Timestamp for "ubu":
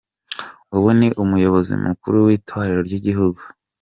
0.75-0.89